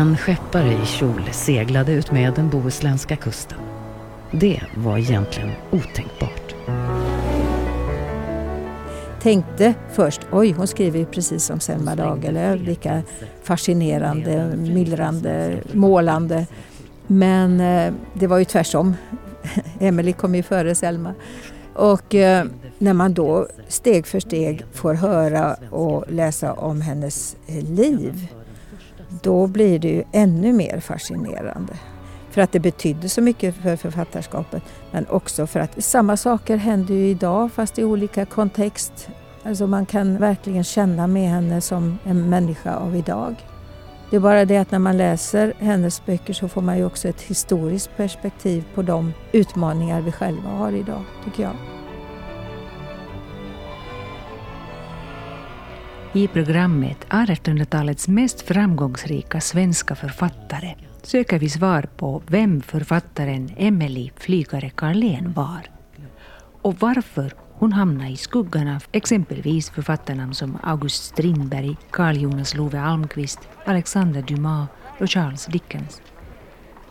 [0.00, 3.58] En skeppare i kjol seglade ut med den bohuslänska kusten.
[4.30, 6.54] Det var egentligen otänkbart.
[9.22, 13.02] Tänkte först, oj hon skriver ju precis som Selma Lagerlöf, lika
[13.42, 16.46] fascinerande, myllrande, målande.
[17.06, 18.94] Men eh, det var ju tvärtom.
[19.80, 21.14] Emelie kom ju före Selma.
[21.74, 22.44] Och eh,
[22.78, 28.28] när man då steg för steg får höra och läsa om hennes eh, liv,
[29.22, 31.72] då blir det ju ännu mer fascinerande.
[32.30, 36.94] För att det betydde så mycket för författarskapet, men också för att samma saker händer
[36.94, 39.08] ju idag fast i olika kontext.
[39.42, 43.34] Alltså man kan verkligen känna med henne som en människa av idag.
[44.10, 47.08] Det är bara det att när man läser hennes böcker så får man ju också
[47.08, 51.79] ett historiskt perspektiv på de utmaningar vi själva har idag, tycker jag.
[56.12, 64.70] I programmet 1800-talets mest framgångsrika svenska författare söker vi svar på vem författaren Emelie Flygare
[64.70, 65.60] Carlén var
[66.62, 72.80] och varför hon hamnade i skuggan av exempelvis författarnamn som August Strindberg, Carl Jonas Love
[72.80, 76.02] Almqvist, Alexander Dumas och Charles Dickens.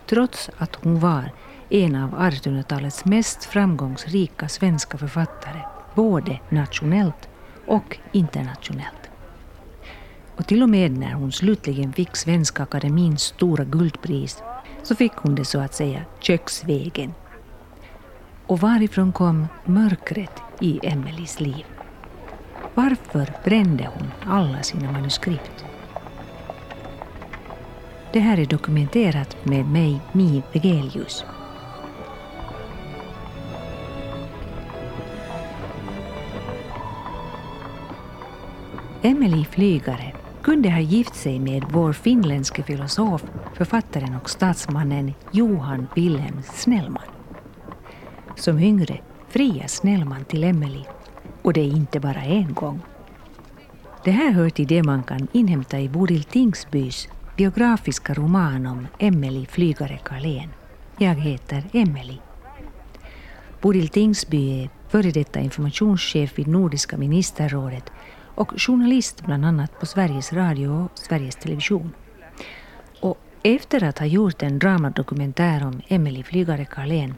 [0.10, 1.32] Trots att hon var
[1.70, 5.62] en av 1800-talets mest framgångsrika svenska författare,
[5.96, 7.30] både nationellt
[7.66, 8.99] och internationellt.
[10.40, 14.44] Och till och med när hon slutligen fick Svenska Akademins stora guldpris
[14.84, 17.14] så fick hon det så att säga köksvägen.
[18.46, 21.66] Och varifrån kom mörkret i Emelies liv?
[22.76, 25.66] Varför brände hon alla sina manuskript?
[28.14, 31.26] Det här är dokumenterat med mig, Mi Vegelius.
[39.02, 43.24] Emelie Flygare kunde ha gift sig med vår finländske filosof,
[43.54, 47.04] författaren och statsmannen Johan Wilhelm Snellman.
[48.36, 49.00] Som yngre
[49.30, 50.86] frias Snellman till Emelie
[51.42, 52.82] och det är inte bara en gång.
[54.04, 57.08] Det här hör till det man kan inhämta i Bodil Tingsbys
[57.38, 60.44] biografiska roman om Emelie Flygare Carlén.
[60.44, 60.50] Ehm.
[60.98, 62.18] Jag heter Emelie.
[63.62, 67.92] Bodil Tingsby är före detta informationschef vid Nordiska ministerrådet
[68.36, 71.94] och journalist bland annat på Sveriges Radio och Sveriges Television.
[73.02, 77.16] Och efter att ha gjort en dramadokumentär om Emily Flygare Carlén,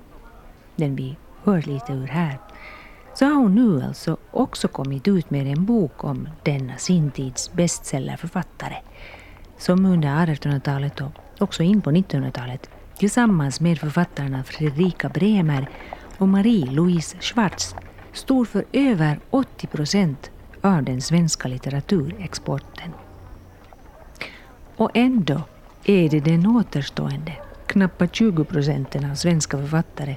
[0.76, 2.38] den vi hör lite ur här,
[3.14, 7.54] så har hon nu alltså också kommit ut med en bok om denna sin tids
[7.54, 8.76] bestsellerförfattare,
[9.58, 15.70] som under 1800-talet och också in på 1900-talet tillsammans med författarna Fredrika Bremer
[16.18, 17.76] och Marie-Louise Schwartz
[18.14, 22.92] stod för över 80 procent av den svenska litteraturexporten.
[24.76, 25.42] Och ändå
[25.84, 27.34] är det den återstående,
[27.66, 30.16] knappa 20 procenten av svenska författare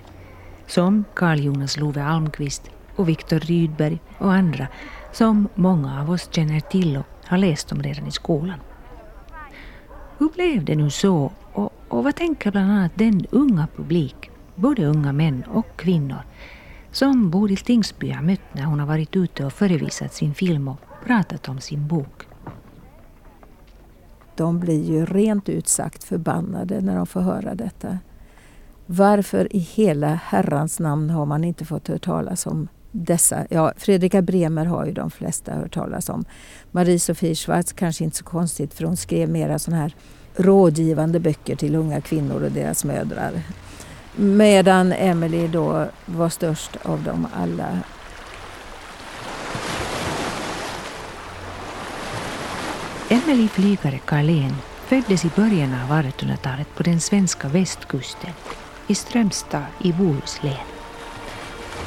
[0.67, 4.69] som Carl Jonas Love Almqvist och Viktor Rydberg och andra
[5.13, 8.59] som många av oss känner till och har läst om redan i skolan.
[10.19, 14.87] Hur blev det nu så och, och vad tänker bland annat den unga publik, både
[14.87, 16.23] unga män och kvinnor,
[16.95, 20.81] som Bodil Tingsby har mött när hon har varit ute och förevisat sin film och
[21.07, 22.23] pratat om sin bok.
[24.37, 27.99] De blir ju rent ut sagt förbannade när de får höra detta.
[28.87, 33.47] Varför i hela herrans namn har man inte fått höra talas om dessa?
[33.51, 36.25] Ja, Fredrika Bremer har ju de flesta hört talas om.
[36.71, 39.95] Marie-Sofie Schwartz kanske inte så konstigt för hon skrev mera sådana här
[40.37, 43.33] rådgivande böcker till unga kvinnor och deras mödrar.
[44.17, 47.79] Medan Emily då var störst av dem alla.
[53.09, 54.57] Emily Flygare Carlén
[54.87, 58.31] föddes i början av 1800-talet på den svenska västkusten
[58.87, 60.67] i Strömstad i Bohuslän.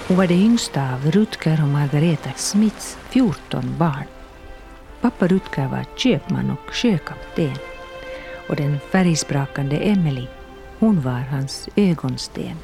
[0.07, 4.07] Hon var det yngsta av Rutger och Margareta Smiths 14 barn.
[5.01, 7.57] Pappa Rutger var köpman och sjökapten
[8.49, 10.27] och den färgsprakande Emily
[10.79, 12.57] hon var hans ögonsten.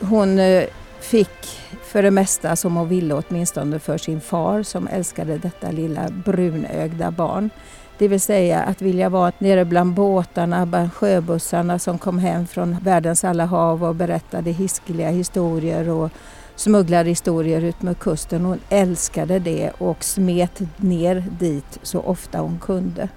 [0.00, 0.64] Hon eh,
[1.00, 6.08] fick för det mesta som hon ville, åtminstone för sin far som älskade detta lilla
[6.24, 7.50] brunögda barn.
[7.98, 12.76] Det vill säga att vilja vara nere bland båtarna, bland sjöbussarna som kom hem från
[12.82, 16.10] världens alla hav och berättade hiskeliga historier och
[16.56, 18.44] smugglade historier ut med kusten.
[18.44, 23.08] Hon älskade det och smet ner dit så ofta hon kunde.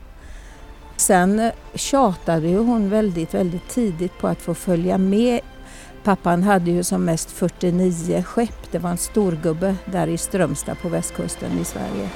[0.98, 5.40] Sen tjatade ju hon väldigt, väldigt tidigt på att få följa med.
[6.04, 8.72] Pappan hade ju som mest 49 skepp.
[8.72, 12.10] Det var en storgubbe där i Strömstad på västkusten i Sverige.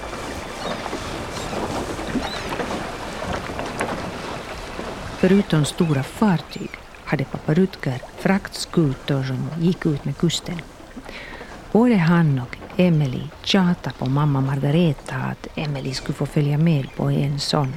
[5.22, 6.70] förutom stora fartyg
[7.06, 10.62] hade pappa Rutger fraktskutor som gick ut med kusten.
[11.72, 17.12] Både han och Emily tjatade på mamma Margareta att Emily skulle få följa med på
[17.12, 17.74] en sån.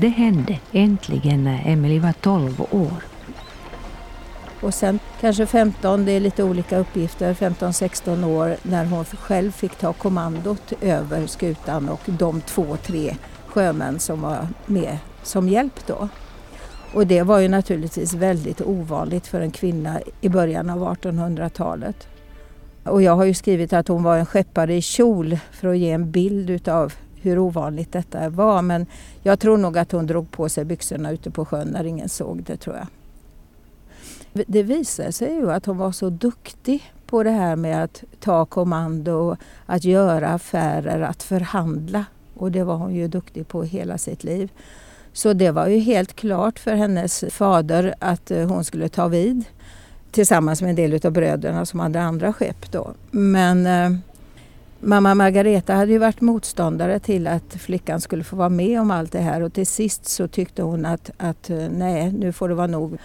[0.00, 3.04] Det hände äntligen när Emily var 12 år.
[4.60, 9.76] Och sen kanske 15, det är lite olika uppgifter, 15-16 år när hon själv fick
[9.76, 13.16] ta kommandot över skutan och de två, tre
[13.46, 16.08] sjömän som var med som hjälp då.
[16.94, 22.08] Och det var ju naturligtvis väldigt ovanligt för en kvinna i början av 1800-talet.
[22.84, 25.90] Och jag har ju skrivit att hon var en skeppare i kjol för att ge
[25.90, 28.62] en bild utav hur ovanligt detta var.
[28.62, 28.86] Men
[29.22, 32.42] jag tror nog att hon drog på sig byxorna ute på sjön när ingen såg
[32.42, 32.86] det tror jag.
[34.46, 38.44] Det visade sig ju att hon var så duktig på det här med att ta
[38.44, 39.36] kommando,
[39.66, 42.04] att göra affärer, att förhandla.
[42.34, 44.50] Och det var hon ju duktig på hela sitt liv.
[45.12, 49.44] Så det var ju helt klart för hennes fader att eh, hon skulle ta vid
[50.10, 52.94] tillsammans med en del av bröderna som hade andra skepp då.
[53.10, 53.98] Men eh,
[54.80, 59.12] mamma Margareta hade ju varit motståndare till att flickan skulle få vara med om allt
[59.12, 62.54] det här och till sist så tyckte hon att, att eh, nej, nu får det
[62.54, 62.98] vara nog.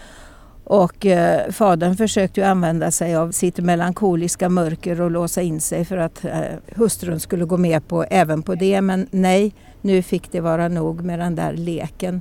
[0.64, 5.84] Och eh, fadern försökte ju använda sig av sitt melankoliska mörker och låsa in sig
[5.84, 6.40] för att eh,
[6.76, 8.80] hustrun skulle gå med på även på det.
[8.80, 12.20] Men nej, nu fick det vara nog med den där leken.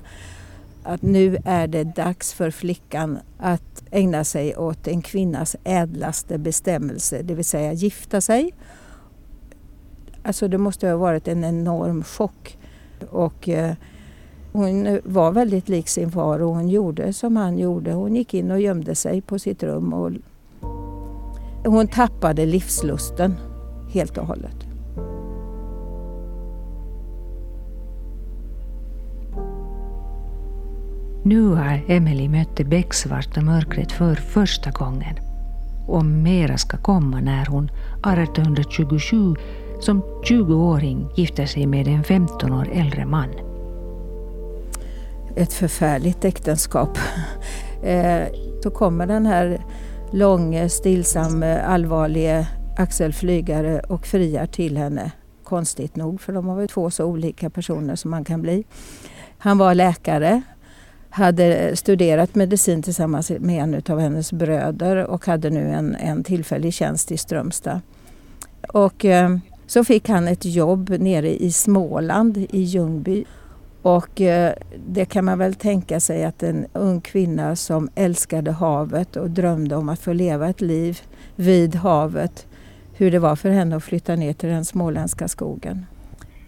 [0.83, 7.21] Att nu är det dags för flickan att ägna sig åt en kvinnas ädlaste bestämmelse,
[7.21, 8.51] det vill säga gifta sig.
[10.23, 12.57] Alltså det måste ha varit en enorm chock.
[13.09, 13.73] Och, eh,
[14.51, 17.93] hon var väldigt lik sin far och hon gjorde som han gjorde.
[17.93, 19.93] Hon gick in och gömde sig på sitt rum.
[19.93, 20.11] Och
[21.65, 23.35] hon tappade livslusten
[23.93, 24.55] helt och hållet.
[31.25, 35.15] Nu har Emily mött det becksvarta mörkret för första gången.
[35.87, 37.69] Och mera ska komma när hon
[38.03, 39.35] 1827
[39.83, 43.29] som 20-åring gifter sig med en 15 år äldre man
[45.35, 46.97] ett förfärligt äktenskap.
[47.83, 48.27] Eh,
[48.63, 49.65] så kommer den här
[50.11, 52.47] långe, stillsamme, allvarlige
[52.77, 55.11] Axel Flygare och friar till henne.
[55.43, 58.63] Konstigt nog, för de var väl två så olika personer som man kan bli.
[59.37, 60.41] Han var läkare,
[61.09, 66.73] hade studerat medicin tillsammans med en av hennes bröder och hade nu en, en tillfällig
[66.73, 67.81] tjänst i Strömstad.
[68.67, 69.37] Och eh,
[69.67, 73.25] så fick han ett jobb nere i Småland, i Ljungby
[73.83, 74.53] och eh,
[74.87, 79.75] det kan man väl tänka sig att en ung kvinna som älskade havet och drömde
[79.75, 80.99] om att få leva ett liv
[81.35, 82.47] vid havet,
[82.93, 85.85] hur det var för henne att flytta ner till den småländska skogen.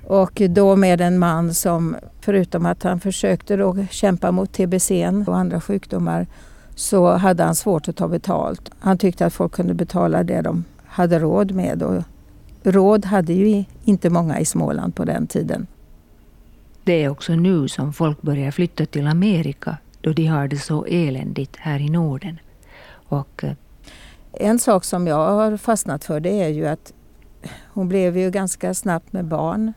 [0.08, 4.92] Och då med en man som, förutom att han försökte då kämpa mot tbc
[5.28, 6.28] och andra sjukdomar,
[6.76, 8.72] så hade han svårt att ta betalt.
[8.80, 11.84] Han tyckte att folk kunde betala det de hade råd med.
[11.84, 12.04] Och
[12.66, 15.68] råd hade ju inte många i Småland på den tiden.
[16.84, 20.86] Det är också nu som folk börjar flytta till Amerika då de har det så
[20.86, 22.39] eländigt här i Norden.
[22.89, 23.54] Och, eh,
[24.34, 26.94] en sak som jag har fastnat för det är ju att
[27.74, 29.74] hon blev ju ganska snabbt med barn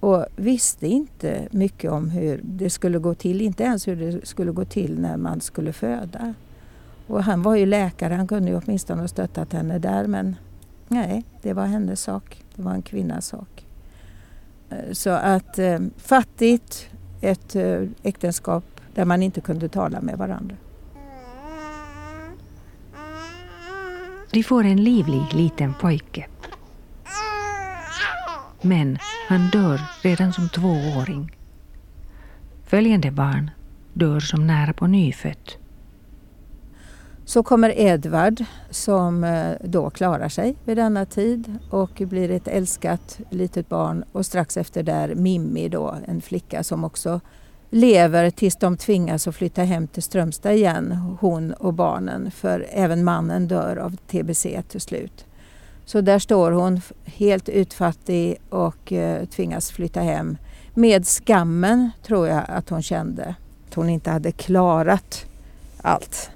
[0.00, 4.52] och visste inte mycket om hur det skulle gå till, inte ens hur det skulle
[4.52, 6.34] gå till när man skulle föda.
[7.06, 10.36] Och han var ju läkare, han kunde ju åtminstone stöttat henne där men
[10.88, 12.42] nej, det var hennes sak.
[12.54, 13.66] Det var en kvinnas sak.
[14.70, 16.90] Eh, så att eh, fattigt,
[17.20, 18.64] ett eh, äktenskap
[18.94, 20.56] där man inte kunde tala med varandra.
[24.30, 26.26] De får en livlig liten pojke.
[28.62, 31.36] Men han dör redan som tvååring.
[32.64, 33.50] Följande barn
[33.92, 35.58] dör som nära på nyfött.
[37.28, 43.18] Så kommer Edvard som eh, då klarar sig vid denna tid och blir ett älskat
[43.30, 47.20] litet barn och strax efter där Mimmi då, en flicka som också
[47.70, 53.04] lever tills de tvingas att flytta hem till Strömstad igen, hon och barnen, för även
[53.04, 55.24] mannen dör av tbc till slut.
[55.84, 60.36] Så där står hon helt utfattig och eh, tvingas flytta hem
[60.74, 63.34] med skammen, tror jag att hon kände,
[63.68, 65.24] att hon inte hade klarat
[65.82, 66.30] allt.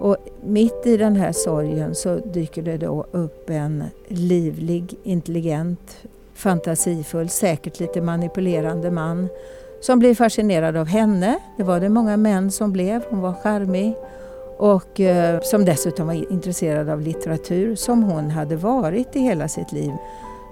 [0.00, 5.96] Och mitt i den här sorgen så dyker det då upp en livlig, intelligent,
[6.34, 9.28] fantasifull, säkert lite manipulerande man
[9.80, 11.38] som blir fascinerad av henne.
[11.56, 13.02] Det var det många män som blev.
[13.10, 13.94] Hon var charmig
[14.58, 19.72] och eh, som dessutom var intresserad av litteratur som hon hade varit i hela sitt
[19.72, 19.92] liv.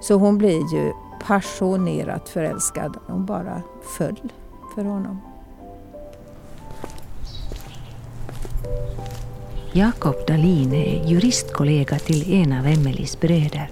[0.01, 0.91] Så hon blir ju
[1.27, 2.97] passionerat förälskad.
[3.07, 3.61] Hon bara
[3.97, 4.31] föll
[4.75, 5.21] för honom.
[9.73, 13.69] Jakob Dalin är juristkollega till en av Emelies bröder.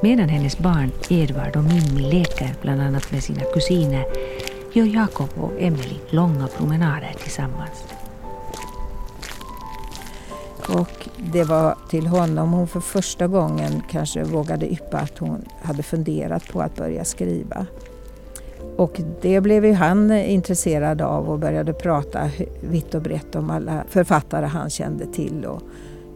[0.00, 4.04] Medan hennes barn Edvard och Mimmi leker bland annat med sina kusiner
[4.72, 7.84] gör Jakob och Emily långa promenader tillsammans.
[10.68, 15.82] Och det var till honom hon för första gången kanske vågade yppa att hon hade
[15.82, 17.66] funderat på att börja skriva.
[18.76, 22.30] Och det blev ju han intresserad av och började prata
[22.60, 25.62] vitt och brett om alla författare han kände till och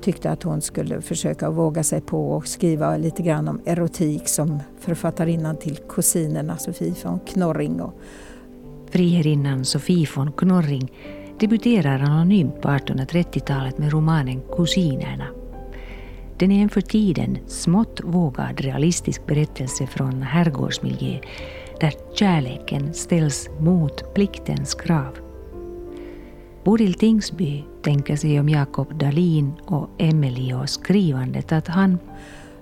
[0.01, 4.59] tyckte att hon skulle försöka våga sig på och skriva lite grann om erotik som
[4.81, 7.81] författarinnan till kusinerna Sofie von Knorring.
[7.81, 7.93] Och
[8.91, 10.93] Friherrinnan Sofie von Knorring
[11.41, 15.27] debuterar anonymt på 1830-talet med romanen Kusinerna.
[16.39, 21.19] Den är en för tiden smått vågad realistisk berättelse från herrgårdsmiljö
[21.81, 25.19] där kärleken ställs mot pliktens krav.
[26.65, 31.99] Bodil Tingsby tänker sig om Jakob Dalin och Emelie och skrivandet att han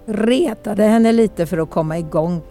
[0.06, 2.42] retade henne lite för att komma igång.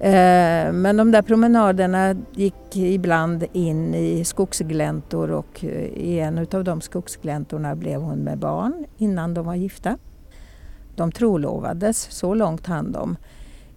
[0.00, 6.64] Eh, men de där promenaderna gick ibland in i skogsgläntor och eh, i en av
[6.64, 9.98] de skogsgläntorna blev hon med barn innan de var gifta.
[10.96, 13.16] De trolovades, så långt hann de,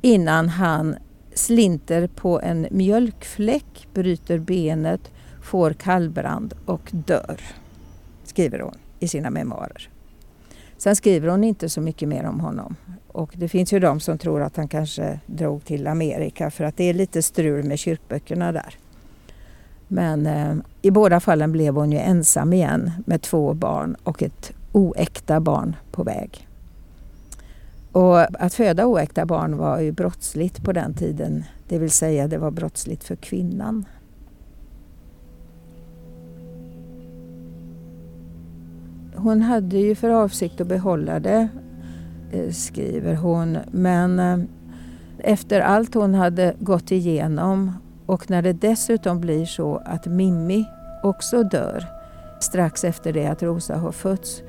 [0.01, 0.95] innan han
[1.37, 7.41] slinter på en mjölkfläck, bryter benet, får kallbrand och dör,
[8.23, 9.89] skriver hon i sina memoarer.
[10.77, 12.75] Sen skriver hon inte så mycket mer om honom.
[13.07, 16.77] Och det finns ju de som tror att han kanske drog till Amerika för att
[16.77, 18.75] det är lite strul med kyrkböckerna där.
[19.87, 24.53] Men eh, i båda fallen blev hon ju ensam igen med två barn och ett
[24.71, 26.46] oäkta barn på väg.
[27.97, 31.43] Och att föda oäkta barn var ju brottsligt på den tiden.
[31.67, 33.85] Det vill säga det var brottsligt för kvinnan.
[39.15, 41.47] Hon hade ju för avsikt att behålla det,
[42.31, 43.57] eh, skriver hon.
[43.71, 44.39] Men eh,
[45.17, 47.71] efter allt hon hade gått igenom
[48.05, 50.65] och när det dessutom blir så att Mimmi
[51.03, 51.85] också dör
[52.39, 54.41] strax efter det att Rosa har fötts.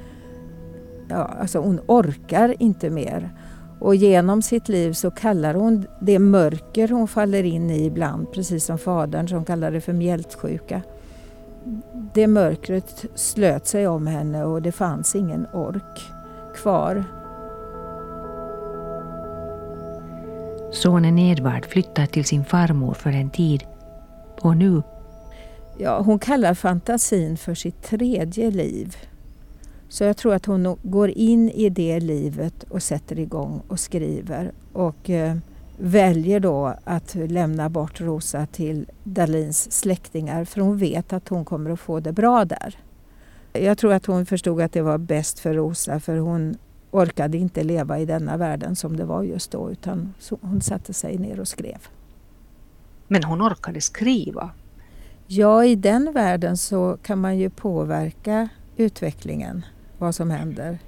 [1.09, 3.31] Ja, alltså hon orkar inte mer.
[3.81, 8.65] Och genom sitt liv så kallar hon det mörker hon faller in i ibland, precis
[8.65, 10.83] som fadern som kallar det för mjältsjuka
[12.15, 16.11] det mörkret slöt sig om henne och det fanns ingen ork
[16.55, 17.05] kvar.
[20.73, 23.65] Sonen Edvard flyttar till sin farmor för en tid.
[24.41, 24.83] Och nu?
[25.79, 28.97] Ja, hon kallar fantasin för sitt tredje liv.
[29.89, 34.53] Så jag tror att hon går in i det livet och sätter igång och skriver.
[34.73, 35.37] Och eh,
[35.79, 41.71] väljer då att lämna bort Rosa till Dalins släktingar för hon vet att hon kommer
[41.71, 42.79] att få det bra där.
[43.53, 46.57] Jag tror att hon förstod att det var bäst för Rosa för hon
[46.91, 51.19] orkade inte leva i denna världen som det var just då utan hon satte sig
[51.19, 51.79] ner och skrev.
[53.09, 54.51] Men hon orkade skriva?
[55.27, 59.65] Ja, i den världen så kan man ju påverka utvecklingen,
[59.99, 60.79] vad som händer.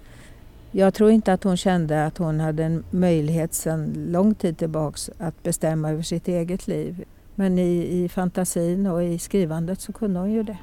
[0.72, 5.10] Jag tror inte att hon kände att hon hade en möjlighet sedan lång tid tillbaks
[5.18, 7.04] att bestämma över sitt eget liv.
[7.34, 10.58] Men i, i fantasin och i skrivandet så kunde hon ju det.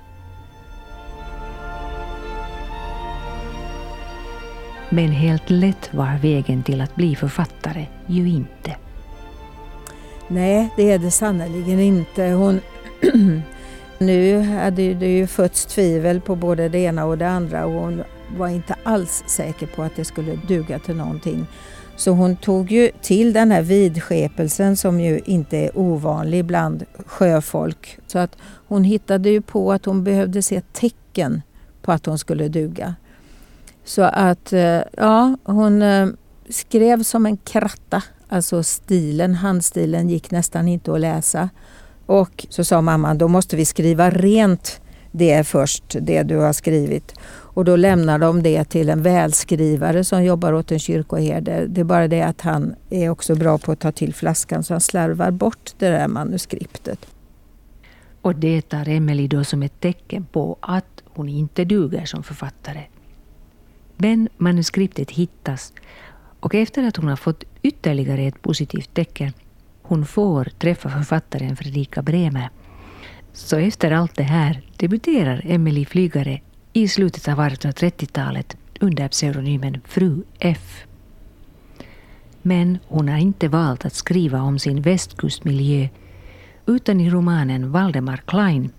[4.90, 8.76] Men helt lätt var vägen till att bli författare ju inte.
[10.28, 12.24] Nej, det är det sannerligen inte.
[12.24, 12.62] Hon
[13.98, 18.04] nu hade det ju fötts tvivel på både det ena och det andra och hon
[18.38, 21.48] var inte alls säker på att det skulle duga till någonting.
[21.96, 28.00] Så hon tog ju till den här vidskepelsen som ju inte är ovanlig bland sjöfolk.
[28.08, 31.42] Så att hon hittade ju på att hon behövde se tecken
[31.82, 32.96] på att hon skulle duga.
[33.84, 36.08] Så att eh, ja, hon eh,
[36.50, 38.04] skrev som en kratta.
[38.30, 41.50] Alltså stilen, handstilen gick nästan inte att läsa.
[42.06, 44.82] Och så sa mamman, då måste vi skriva rent
[45.12, 47.14] det först, det du har skrivit.
[47.58, 51.66] Och då lämnar de det till en välskrivare som jobbar åt en kyrkoherde.
[51.68, 54.74] Det är bara det att han är också bra på att ta till flaskan så
[54.74, 57.08] han slarvar bort det där manuskriptet.
[58.22, 62.84] Och det tar Emelie då som ett tecken på att hon inte duger som författare.
[63.96, 65.74] Men manuskriptet hittas
[66.40, 69.34] och efter att hon har fått ytterligare ett positivt tecken,
[69.82, 72.50] hon får träffa författaren Fredrika Bremer.
[73.34, 76.42] Så efter allt det här debuterar Emelie Flygare
[76.78, 80.86] i slutet av 1830-talet under pseudonymen Fru F.
[82.42, 85.88] Men hon har inte valt att skriva om sin västkustmiljö
[86.66, 88.70] utan i romanen Valdemar Klein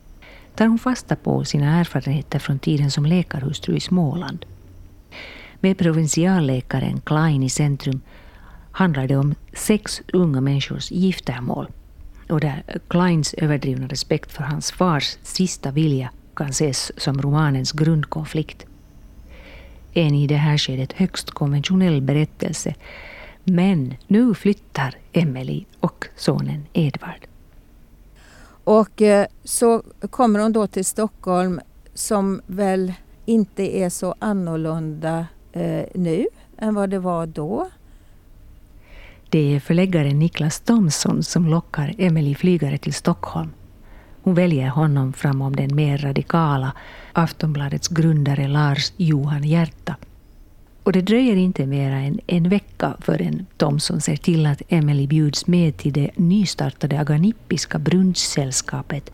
[0.55, 4.47] tar hon fasta på sina erfarenheter från tiden som läkarhustru i Småland.
[5.61, 8.01] Med provinsialläkaren Klein i centrum
[8.73, 11.67] handlar det om sex unga människors giftermål
[12.29, 18.67] och där Kleins överdrivna respekt för hans fars sista vilja kan ses som romanens grundkonflikt.
[19.93, 22.75] En i det här skedet högst konventionell berättelse
[23.45, 27.27] men nu flyttar Emily och sonen Edvard.
[28.65, 31.61] Och eh, så kommer hon då till Stockholm
[31.95, 32.93] som väl
[33.25, 36.27] inte är så annorlunda eh, nu
[36.59, 37.69] än vad det var då.
[39.31, 43.51] Det är förläggaren Niklas Thomsson som lockar Emily Flygare till Stockholm.
[44.29, 46.73] Hon väljer honom framom den mer radikala
[47.13, 49.97] Aftonbladets grundare Lars Johan Hjärta.
[50.83, 55.47] Och det dröjer inte mer än en vecka förrän Thomson ser till att Emily bjuds
[55.47, 59.11] med till det nystartade Aganippiska brunchsällskapet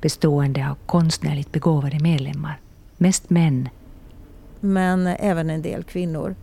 [0.00, 2.60] bestående av konstnärligt begåvade medlemmar.
[2.96, 3.68] Mest män.
[4.60, 6.34] Men även en del kvinnor.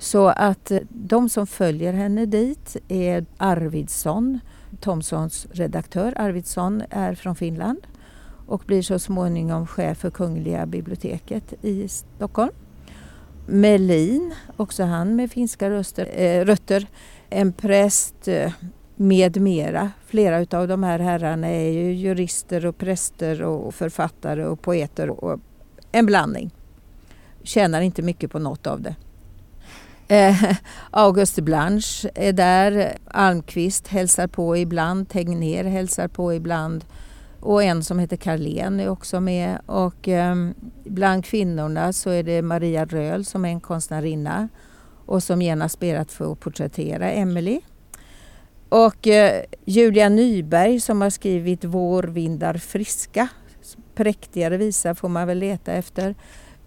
[0.00, 4.40] Så att eh, de som följer henne dit är Arvidsson,
[4.80, 6.14] Thomsons redaktör.
[6.16, 7.86] Arvidsson är från Finland
[8.46, 12.52] och blir så småningom chef för Kungliga biblioteket i Stockholm.
[13.46, 16.86] Melin, också han med finska röster, äh, rötter,
[17.30, 18.52] en präst eh,
[18.96, 19.90] med mera.
[20.06, 25.40] Flera av de här herrarna är ju jurister och präster och författare och poeter och
[25.92, 26.50] en blandning.
[27.42, 28.96] Tjänar inte mycket på något av det.
[30.10, 30.56] Eh,
[30.90, 36.84] August Blanche är där, Almqvist hälsar på ibland, Tegnér hälsar på ibland
[37.40, 39.58] och en som heter Carlén är också med.
[39.66, 40.34] Och eh,
[40.84, 44.48] bland kvinnorna så är det Maria Röhl som är en konstnärinna
[45.06, 47.60] och som genast ber att få porträttera Emily.
[48.68, 53.28] Och eh, Julia Nyberg som har skrivit Vårvindar friska.
[53.94, 56.14] Präktigare visa får man väl leta efter.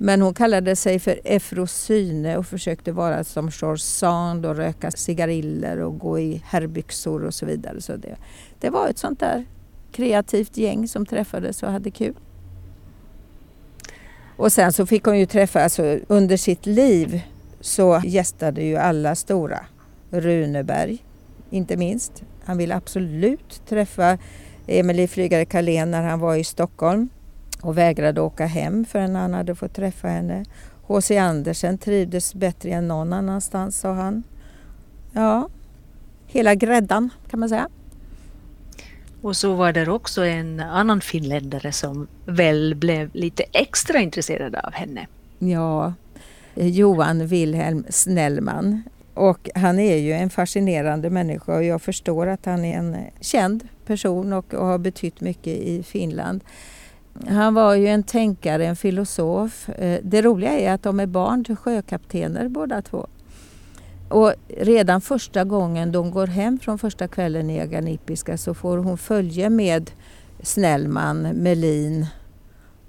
[0.06, 5.78] Men hon kallade sig för Efrosyne och försökte vara som George Sand och röka cigariller
[5.78, 7.82] och gå i herrbyxor och så vidare.
[7.82, 8.16] Så det,
[8.60, 9.46] det var ett sånt där
[9.92, 12.14] kreativt gäng som träffades och hade kul.
[14.36, 17.22] Och sen så fick hon ju träffa, alltså under sitt liv
[17.60, 19.60] så gästade ju alla stora.
[20.12, 21.04] Runeberg,
[21.50, 22.24] inte minst.
[22.46, 24.18] Han ville absolut träffa
[24.68, 27.10] Emelie Flygare Carlén när han var i Stockholm
[27.64, 30.46] och vägrade åka hem förrän han hade fått träffa henne.
[30.82, 31.18] H.C.
[31.18, 34.24] Andersen trivdes bättre än någon annanstans, sa han.
[35.12, 35.50] Ja,
[36.28, 37.70] hela gräddan kan man säga.
[39.22, 44.74] Och så var det också en annan finländare som väl blev lite extra intresserad av
[44.74, 45.08] henne.
[45.40, 45.94] Ja,
[46.56, 48.84] Johan Wilhelm Snellman.
[49.14, 53.68] Och han är ju en fascinerande människa och jag förstår att han är en känd
[53.86, 56.44] person och, och har betytt mycket i Finland.
[57.28, 59.70] Han var ju en tänkare, en filosof.
[59.70, 63.08] Eh, det roliga är att de är barn till sjökaptener båda två.
[64.10, 68.98] Och redan första gången de går hem från första kvällen i Aganipiska så får hon
[68.98, 69.92] följe med
[70.42, 72.06] Snellman, Melin,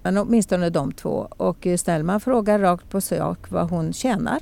[0.03, 1.29] men åtminstone de två.
[1.37, 4.39] Och eh, Snellman frågar rakt på sak vad hon tjänar.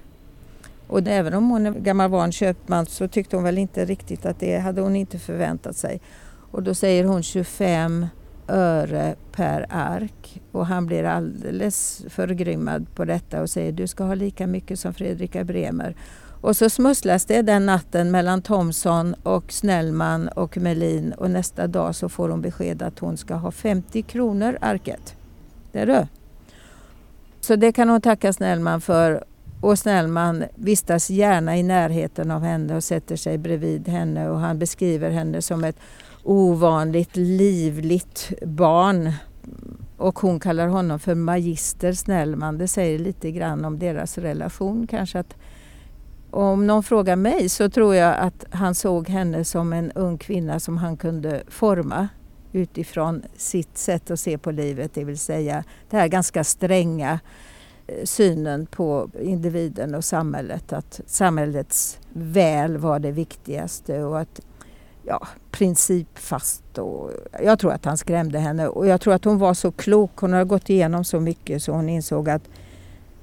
[0.86, 4.40] Och även om hon är gammal van köpman så tyckte hon väl inte riktigt att
[4.40, 6.00] det hade hon inte förväntat sig.
[6.50, 8.06] Och då säger hon 25
[8.52, 14.14] öre per ark och han blir alldeles förgrymmad på detta och säger du ska ha
[14.14, 15.96] lika mycket som Fredrika Bremer.
[16.40, 21.94] Och så smusslas det den natten mellan Thomson och Snellman och Melin och nästa dag
[21.94, 25.16] så får hon besked att hon ska ha 50 kronor arket.
[25.72, 26.08] Det är det.
[27.40, 29.24] Så det kan hon tacka Snellman för
[29.60, 34.58] och Snellman vistas gärna i närheten av henne och sätter sig bredvid henne och han
[34.58, 35.76] beskriver henne som ett
[36.22, 39.12] ovanligt livligt barn.
[39.96, 42.58] Och hon kallar honom för magister Snellman.
[42.58, 45.36] Det säger lite grann om deras relation kanske att
[46.30, 50.60] om någon frågar mig så tror jag att han såg henne som en ung kvinna
[50.60, 52.08] som han kunde forma
[52.52, 57.20] utifrån sitt sätt att se på livet, det vill säga det här ganska stränga
[57.86, 60.72] eh, synen på individen och samhället.
[60.72, 64.40] Att samhällets väl var det viktigaste och att
[65.06, 66.78] ja, principfast.
[66.78, 67.10] Och
[67.42, 70.10] jag tror att han skrämde henne och jag tror att hon var så klok.
[70.16, 72.42] Hon har gått igenom så mycket så hon insåg att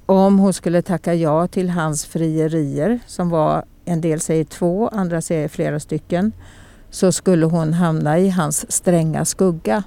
[0.06, 5.20] om hon skulle tacka ja till hans frierier, som var en del säger två, andra
[5.20, 6.32] säger flera stycken,
[6.90, 9.82] så skulle hon hamna i hans stränga skugga.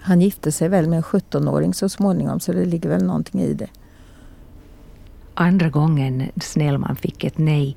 [0.00, 3.54] Han gifte sig väl med en 17-åring så småningom så det ligger väl någonting i
[3.54, 3.68] det.
[5.34, 7.76] Andra gången Snellman fick ett nej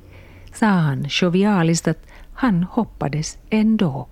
[0.54, 2.06] sa han jovialiskt att
[2.40, 4.08] han hoppades ändå.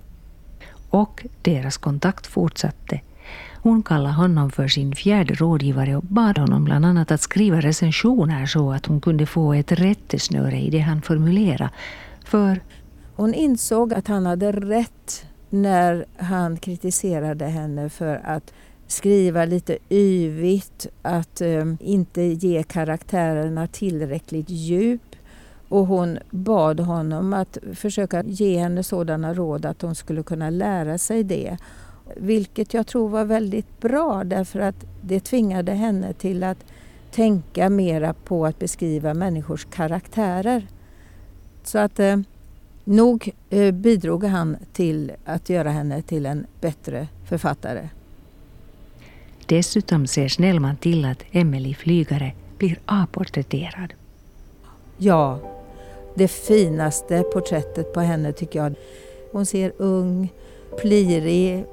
[0.90, 3.00] och deras kontakt fortsatte.
[3.62, 8.46] Hon kallade honom för sin fjärde rådgivare och bad honom bland annat att skriva recensioner
[8.46, 11.70] så att hon kunde få ett rättesnöre i det han formulerade.
[12.24, 12.60] För
[13.16, 18.52] hon insåg att han hade rätt när han kritiserade henne för att
[18.86, 25.07] skriva lite yvigt, att eh, inte ge karaktärerna tillräckligt djup.
[25.68, 30.98] Och hon bad honom att försöka ge henne sådana råd att hon skulle kunna lära
[30.98, 31.56] sig det.
[32.16, 36.64] Vilket jag tror var väldigt bra därför att det tvingade henne till att
[37.10, 40.66] tänka mera på att beskriva människors karaktärer.
[41.62, 42.16] Så att eh,
[42.84, 47.88] nog eh, bidrog han till att göra henne till en bättre författare.
[49.46, 53.94] Dessutom ser Snellman till att Emelie Flygare blir avporträtterad.
[54.96, 55.40] Ja,
[56.18, 58.74] det finaste porträttet på henne tycker jag.
[59.32, 60.32] Hon ser ung,
[60.78, 61.64] plirig,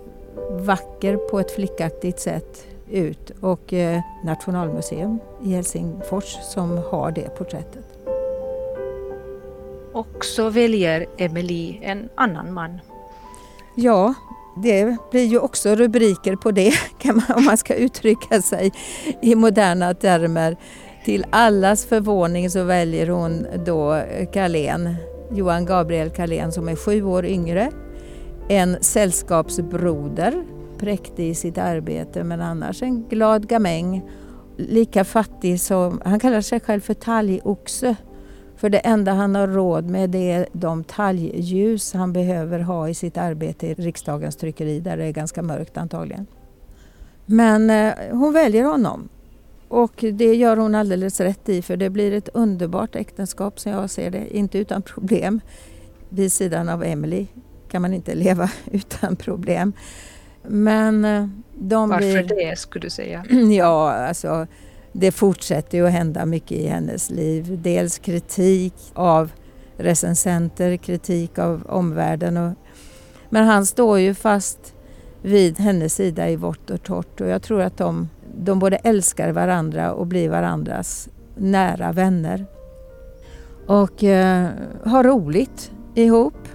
[0.52, 7.86] vacker på ett flickaktigt sätt ut och eh, Nationalmuseum i Helsingfors som har det porträttet.
[9.94, 12.80] Och så väljer Emily en annan man.
[13.76, 14.14] Ja,
[14.64, 18.72] det blir ju också rubriker på det man, om man ska uttrycka sig
[19.22, 20.58] i moderna termer.
[21.06, 24.02] Till allas förvåning så väljer hon då
[24.34, 24.96] Carlén,
[25.32, 27.72] Johan Gabriel Carlén som är sju år yngre.
[28.50, 30.44] En sällskapsbroder,
[30.78, 34.10] präktig i sitt arbete men annars en glad gamäng.
[34.58, 37.96] Lika fattig som, han kallar sig själv för talgoxe
[38.56, 42.94] för det enda han har råd med det är de talgljus han behöver ha i
[42.94, 46.28] sitt arbete i riksdagens tryckeri där det är ganska mörkt antagligen.
[47.26, 49.10] Men eh, hon väljer honom
[49.68, 53.90] och det gör hon alldeles rätt i för det blir ett underbart äktenskap som jag
[53.90, 55.42] ser det, inte utan problem.
[56.10, 57.28] Vid sidan av Emily
[57.72, 59.74] kan man inte leva utan problem.
[60.48, 62.50] Men eh, de Varför blir...
[62.50, 63.26] det skulle du säga?
[63.52, 64.48] Ja, alltså
[64.92, 67.60] det fortsätter ju att hända mycket i hennes liv.
[67.62, 69.32] Dels kritik av
[69.78, 72.38] recensenter, kritik av omvärlden.
[72.38, 72.54] Och,
[73.30, 74.74] men han står ju fast
[75.22, 79.32] vid hennes sida i vått och torrt och jag tror att de, de både älskar
[79.32, 82.46] varandra och blir varandras nära vänner.
[83.68, 84.50] Och eh,
[84.86, 86.48] har roligt ihop.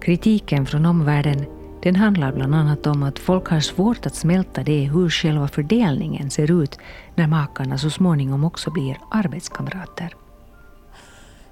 [0.00, 1.44] Kritiken från omvärlden
[1.82, 6.30] den handlar bland annat om att folk har svårt att smälta det hur själva fördelningen
[6.30, 6.78] ser ut
[7.14, 10.14] när makarna så småningom också blir arbetskamrater.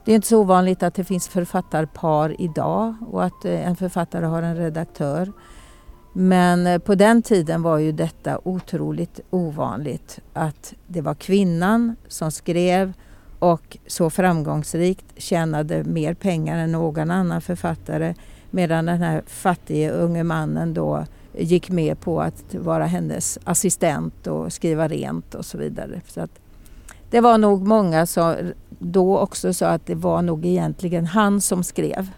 [0.04, 4.26] Det är inte så ovanligt att det finns författarpar idag och att eh, en författare
[4.26, 5.32] har en redaktör.
[6.12, 10.18] Men eh, på den tiden var ju detta otroligt ovanligt.
[10.32, 12.92] Att det var kvinnan som skrev
[13.38, 18.14] och så framgångsrikt tjänade mer pengar än någon annan författare
[18.54, 21.06] Medan den här fattige unge mannen då
[21.38, 26.00] gick med på att vara hennes assistent och skriva rent och så vidare.
[26.06, 26.30] Så att
[27.10, 28.34] det var nog många som
[28.78, 32.08] då också sa att det var nog egentligen han som skrev.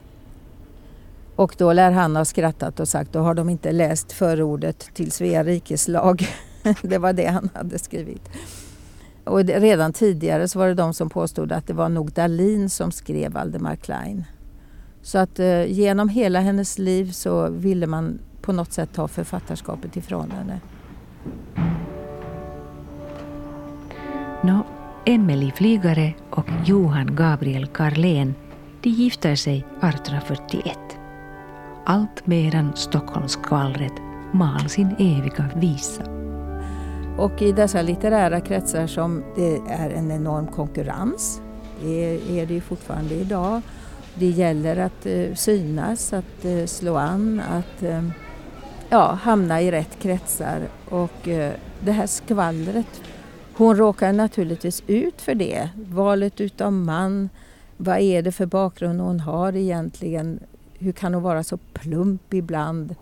[1.36, 5.12] Och då lär han ha skrattat och sagt då har de inte läst förordet till
[5.12, 6.28] Svea rikes lag.
[6.82, 8.30] det var det han hade skrivit.
[9.24, 12.92] Och redan tidigare så var det de som påstod att det var nog Dalin som
[12.92, 14.24] skrev Valdemar Klein.
[15.02, 19.96] Så att eh, genom hela hennes liv så ville man på något sätt ta författarskapet
[19.96, 20.60] ifrån henne.
[24.42, 24.66] Nå,
[25.06, 28.34] Emelie Flygare och Johan Gabriel Carlén
[28.80, 30.83] de gifter sig 1841.
[31.86, 33.92] Allt medan Stockholmsskvallret
[34.32, 36.02] mal sin eviga visa.
[37.18, 41.40] Och i dessa litterära kretsar som det är en enorm konkurrens,
[41.82, 43.60] det är det ju fortfarande idag,
[44.14, 48.08] det gäller att eh, synas, att eh, slå an, att eh,
[48.88, 50.60] ja, hamna i rätt kretsar.
[50.88, 51.28] Och
[51.80, 53.02] det här skvallret,
[53.56, 55.68] hon råkar naturligtvis ut för det.
[55.76, 57.28] Valet utav man,
[57.76, 60.40] vad är det för bakgrund hon har egentligen?
[60.84, 62.94] Hur kan hon vara så plump ibland?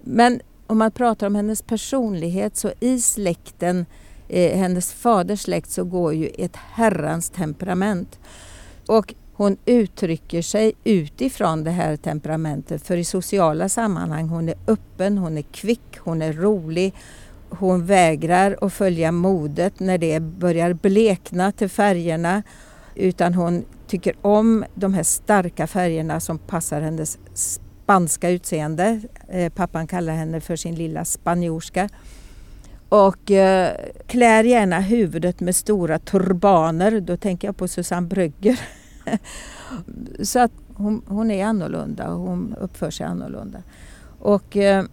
[0.00, 3.86] Men om man pratar om hennes personlighet så i släkten,
[4.28, 8.18] eh, hennes faders släkt, så går ju ett herrans temperament.
[8.86, 15.18] Och hon uttrycker sig utifrån det här temperamentet för i sociala sammanhang hon är öppen,
[15.18, 16.94] hon är kvick, hon är rolig.
[17.50, 22.42] Hon vägrar att följa modet när det börjar blekna till färgerna
[22.94, 29.00] utan hon tycker om de här starka färgerna som passar hennes spanska utseende.
[29.28, 31.88] Eh, pappan kallar henne för sin lilla spanjorska.
[32.88, 33.76] Och eh,
[34.06, 37.00] klär gärna huvudet med stora turbaner.
[37.00, 38.60] Då tänker jag på Susanne Brögger.
[40.22, 43.62] så att hon, hon är annorlunda och hon uppför sig annorlunda.
[44.18, 44.84] Och eh,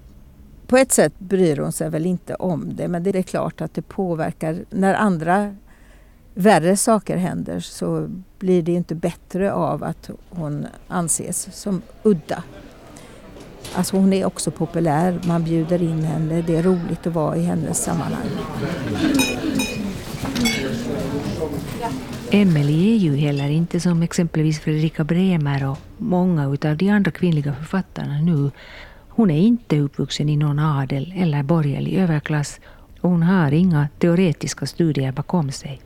[0.67, 3.73] på ett sätt bryr hon sig väl inte om det men det är klart att
[3.73, 4.65] det påverkar.
[4.69, 5.55] När andra
[6.37, 12.43] värre saker händer så blir det inte bättre av att hon anses som udda.
[13.75, 17.41] Alltså hon är också populär, man bjuder in henne, det är roligt att vara i
[17.41, 18.27] hennes sammanhang.
[22.31, 27.53] Emelie är ju heller inte som exempelvis Fredrika Bremer och många av de andra kvinnliga
[27.53, 28.51] författarna nu.
[29.09, 32.59] Hon är inte uppvuxen i någon adel eller borgerlig överklass
[33.01, 35.81] och hon har inga teoretiska studier bakom sig.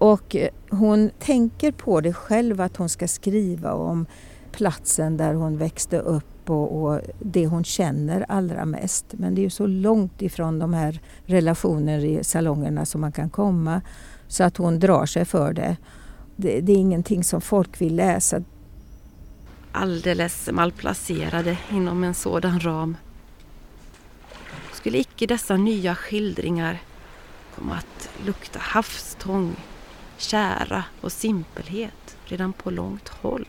[0.00, 0.36] Och
[0.70, 4.06] hon tänker på det själv att hon ska skriva om
[4.52, 9.06] platsen där hon växte upp och, och, det hon känner allra mest.
[9.10, 13.30] Men det är ju så långt ifrån de här relationerna i salongerna som man kan
[13.30, 13.82] komma
[14.28, 15.76] så att hon drar sig för det.
[16.36, 16.60] det.
[16.60, 18.42] Det är ingenting som folk vill läsa.
[19.72, 22.96] Alldeles malplacerade inom en sådan ram.
[24.72, 26.78] Skulle icke dessa nya skildringar
[27.54, 29.56] komma att lukta havstång,
[30.20, 33.48] kära och simpelhet redan på långt håll?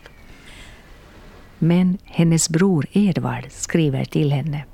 [1.60, 4.66] Men hennes bror Edvard skriver till henne.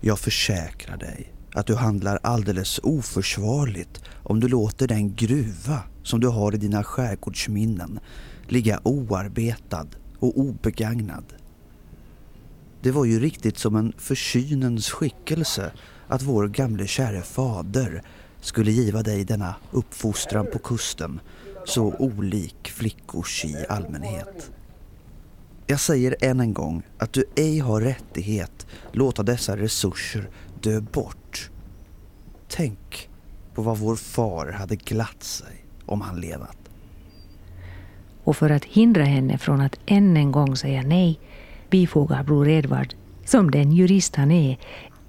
[0.00, 6.28] Jag försäkrar dig att du handlar alldeles oförsvarligt om du låter den gruva som du
[6.28, 8.00] har i dina skärgårdsminnen
[8.48, 9.86] ligga oarbetad
[10.18, 11.24] och obegagnad.
[12.82, 15.72] Det var ju riktigt som en försynens skickelse
[16.08, 18.02] att vår gamle käre fader
[18.46, 21.20] skulle giva dig denna uppfostran på kusten
[21.64, 24.50] så olik flickors i allmänhet.
[25.66, 30.28] Jag säger än en gång att du ej har rättighet låta dessa resurser
[30.60, 31.50] dö bort.
[32.48, 33.08] Tänk
[33.54, 36.58] på vad vår far hade glatt sig om han levat.
[38.24, 41.20] Och för att hindra henne från att än en gång säga nej
[41.70, 44.58] bifogar bror Edvard, som den jurist han är,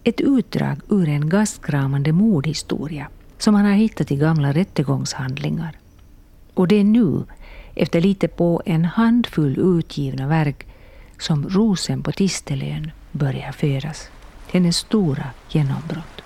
[0.03, 5.77] ett utdrag ur en gastkramande mordhistoria som han har hittat i gamla rättegångshandlingar.
[6.53, 7.23] Och det är nu,
[7.75, 10.67] efter lite på en handfull utgivna verk,
[11.19, 14.09] som rosen på Tistelön börjar födas.
[14.51, 16.21] Hennes stora genombrott.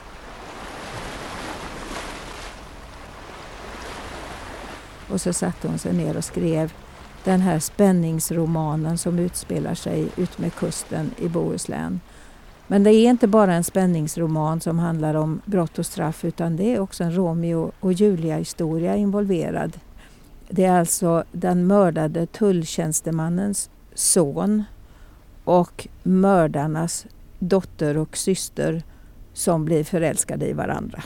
[5.09, 6.73] Och så satte hon sig ner och skrev
[7.23, 11.99] den här spänningsromanen som utspelar sig utmed kusten i Bohuslän.
[12.71, 16.75] Men det är inte bara en spänningsroman som handlar om brott och straff utan det
[16.75, 19.79] är också en Romeo och Julia-historia involverad.
[20.49, 24.63] Det är alltså den mördade tulltjänstemannens son
[25.43, 27.05] och mördarnas
[27.39, 28.83] dotter och syster
[29.33, 31.03] som blir förälskade i varandra.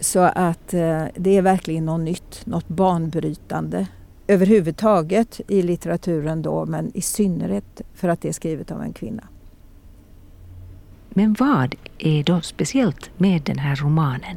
[0.00, 3.86] Så att eh, det är verkligen något nytt, något banbrytande
[4.26, 9.24] överhuvudtaget i litteraturen då men i synnerhet för att det är skrivet av en kvinna.
[11.10, 14.36] Men vad är då speciellt med den här romanen?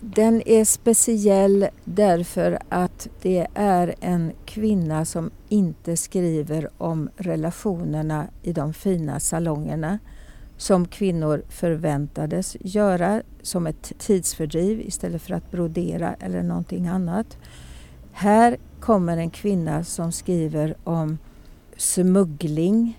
[0.00, 8.52] Den är speciell därför att det är en kvinna som inte skriver om relationerna i
[8.52, 9.98] de fina salongerna
[10.56, 17.38] som kvinnor förväntades göra som ett tidsfördriv istället för att brodera eller någonting annat.
[18.12, 21.18] Här kommer en kvinna som skriver om
[21.76, 22.98] smuggling,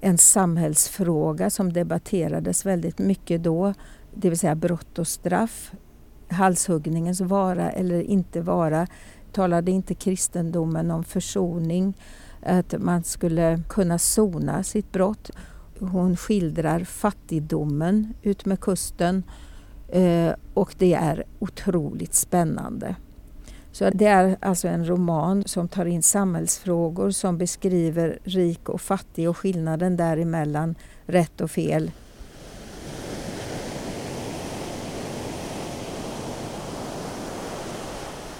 [0.00, 3.74] en samhällsfråga som debatterades väldigt mycket då,
[4.14, 5.72] det vill säga brott och straff,
[6.28, 8.86] halshuggningens vara eller inte vara.
[9.32, 11.94] Talade inte kristendomen om försoning,
[12.42, 15.30] att man skulle kunna sona sitt brott.
[15.80, 19.22] Hon skildrar fattigdomen ut med kusten
[19.88, 22.96] eh, och det är otroligt spännande.
[23.78, 29.28] Så det är alltså en roman som tar in samhällsfrågor som beskriver rik och fattig
[29.28, 30.74] och skillnaden däremellan,
[31.06, 31.90] rätt och fel.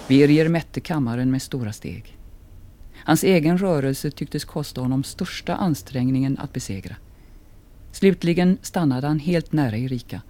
[0.07, 2.17] Birger mätte kammaren med stora steg.
[3.05, 6.95] Hans egen rörelse tycktes kosta honom största ansträngningen att besegra.
[7.91, 10.21] Slutligen stannade han helt nära Erika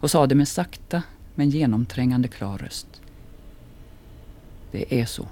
[0.00, 1.02] och sade med sakta
[1.34, 2.93] men genomträngande klar röst.
[4.74, 5.28] Det är så.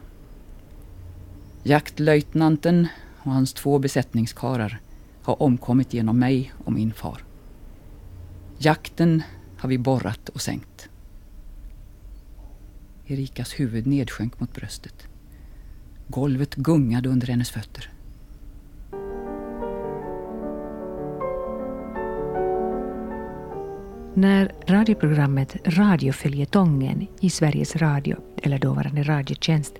[1.62, 4.80] Jaktlöjtnanten och hans två besättningskarar
[5.22, 7.24] har omkommit genom mig och min far.
[8.58, 9.22] Jakten
[9.58, 10.88] har vi borrat och sänkt.
[13.06, 15.06] Erikas huvud nedsjönk mot bröstet.
[16.08, 17.91] Golvet gungade under hennes fötter.
[24.14, 29.74] När radioprogrammet Radioföljetongen i Sveriges Radio, eller dåvarande Radiotjänst,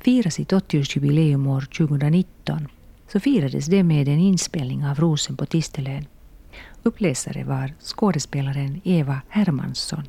[0.00, 2.68] firade sitt 80-årsjubileum år 2019
[3.08, 6.06] så firades det med en inspelning av Rosen på Tistelön.
[6.82, 10.02] Uppläsare var skådespelaren Eva Hermansson.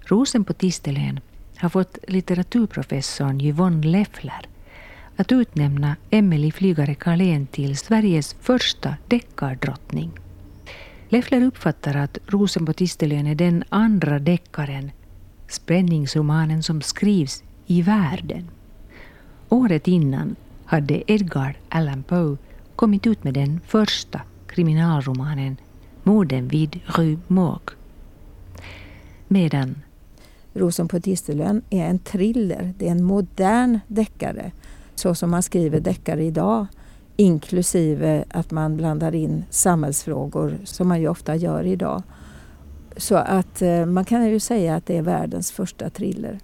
[0.00, 1.20] Rosen på Tistelön
[1.56, 4.46] har fått litteraturprofessorn Yvonne Leffler
[5.16, 10.12] att utnämna Emelie Flygare Carlén till Sveriges första deckardrottning.
[11.12, 14.90] Leffler uppfattar att Rosen på Tistelön är den andra deckaren,
[15.48, 18.50] spänningsromanen som skrivs i världen.
[19.48, 22.36] Året innan hade Edgar Allan Poe
[22.76, 25.56] kommit ut med den första kriminalromanen
[26.02, 27.76] Morden vid Rue Morgue.
[29.28, 29.82] Medan
[30.54, 34.52] Rosen på Tistelön är en thriller, det är en modern deckare
[34.94, 36.66] så som man skriver deckare idag
[37.16, 42.02] inklusive att man blandar in samhällsfrågor som man ju ofta gör idag.
[42.96, 46.38] Så att eh, man kan ju säga att det är världens första thriller.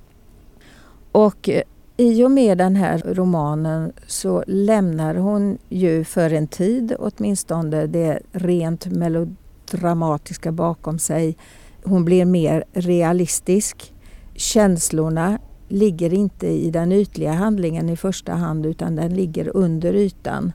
[1.12, 1.62] Och eh,
[1.96, 8.22] i och med den här romanen så lämnar hon ju för en tid åtminstone det
[8.32, 11.36] rent melodramatiska bakom sig.
[11.84, 13.94] Hon blir mer realistisk.
[14.34, 20.52] Känslorna ligger inte i den ytliga handlingen i första hand utan den ligger under ytan.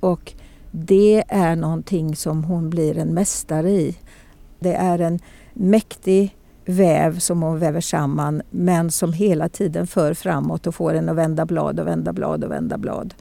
[0.00, 0.32] Och
[0.70, 3.96] det är någonting som hon blir en mästare i.
[4.58, 5.18] Det är en
[5.54, 11.08] mäktig väv som hon väver samman men som hela tiden för framåt och får en
[11.08, 13.14] att vända blad och vända blad och vända blad.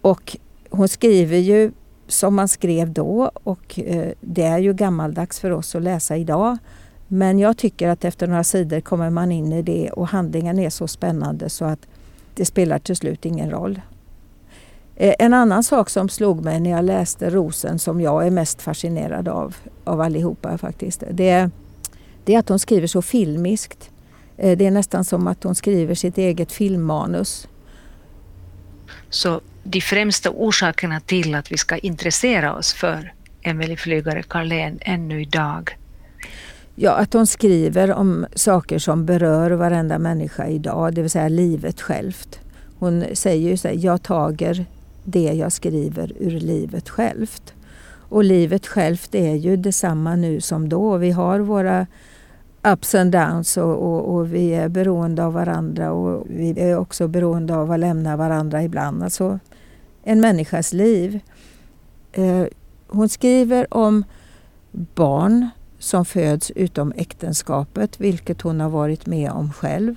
[0.00, 0.36] Och
[0.70, 1.72] hon skriver ju
[2.08, 6.58] som man skrev då och eh, det är ju gammaldags för oss att läsa idag.
[7.08, 10.70] Men jag tycker att efter några sidor kommer man in i det och handlingen är
[10.70, 11.86] så spännande så att
[12.34, 13.80] det spelar till slut ingen roll.
[14.96, 18.62] Eh, en annan sak som slog mig när jag läste Rosen som jag är mest
[18.62, 21.50] fascinerad av, av allihopa faktiskt, det,
[22.24, 23.90] det är att hon skriver så filmiskt.
[24.36, 27.48] Eh, det är nästan som att hon skriver sitt eget filmmanus.
[29.10, 35.22] Så de främsta orsakerna till att vi ska intressera oss för Emelie Flygare Carlén ännu
[35.22, 35.76] idag
[36.80, 41.80] Ja, att hon skriver om saker som berör varenda människa idag, det vill säga livet
[41.80, 42.40] självt.
[42.78, 44.66] Hon säger ju så här, jag tager
[45.04, 47.54] det jag skriver ur livet självt.
[48.08, 50.96] Och livet självt är ju detsamma nu som då.
[50.96, 51.86] Vi har våra
[52.62, 57.08] ups and downs och, och, och, vi är beroende av varandra och vi är också
[57.08, 59.02] beroende av att lämna varandra ibland.
[59.02, 59.38] Alltså
[60.02, 61.20] en människas liv.
[62.12, 62.44] Eh,
[62.88, 64.04] hon skriver om
[64.72, 69.94] barn som föds utom äktenskapet, vilket hon har varit med om själv.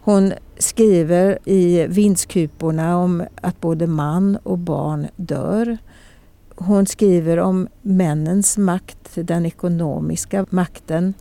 [0.00, 5.78] Hon skriver i Vindskuporna om att både man och barn dör.
[6.56, 11.14] Hon skriver om männens makt, den ekonomiska makten.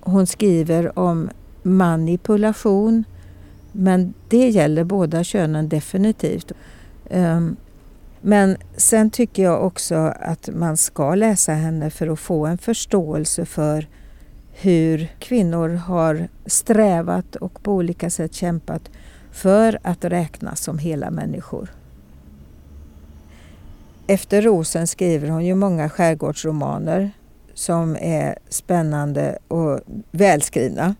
[0.00, 1.30] Hon skriver om
[1.62, 3.04] manipulation,
[3.72, 6.52] men det gäller båda könen definitivt.
[7.10, 7.56] Ehm,
[8.20, 13.44] men sen tycker jag också att man ska läsa henne för att få en förståelse
[13.44, 13.86] för
[14.52, 18.90] hur kvinnor har strävat och på olika sätt kämpat
[19.32, 21.70] för att räknas som hela människor.
[24.06, 27.10] Efter Rosen skriver hon ju många skärgårdsromaner
[27.54, 29.80] som är spännande och
[30.10, 30.94] välskrivna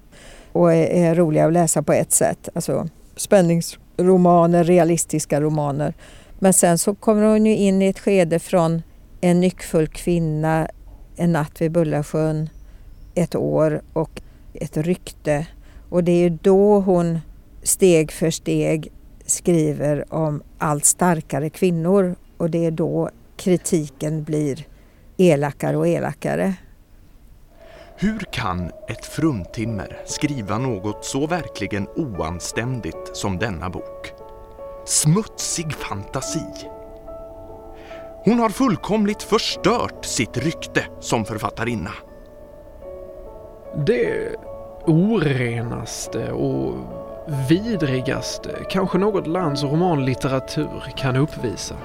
[0.53, 2.49] och är roliga att läsa på ett sätt.
[2.55, 5.95] Alltså spänningsromaner, realistiska romaner
[6.43, 8.83] men sen så kommer hon ju in i ett skede från
[9.21, 10.69] en nyckfull kvinna,
[11.17, 12.51] en natt vid Bullasjön,
[13.15, 14.23] ett år och
[14.55, 15.47] ett rykte.
[15.89, 17.19] Och det är ju då hon
[17.63, 18.93] steg för steg
[19.27, 24.67] skriver om allt starkare kvinnor och det är då kritiken blir
[25.17, 26.55] elakare och elakare.
[27.97, 34.20] Hur kan ett fruntimmer skriva något så verkligen oanständigt som denna bok?
[34.85, 36.45] Smutsig fantasi.
[38.25, 41.91] Hon har fullkomligt förstört sitt rykte som författarinna.
[43.87, 44.37] Det
[44.87, 46.75] orenaste och
[47.49, 51.77] vidrigaste kanske något lands romanlitteratur kan uppvisa.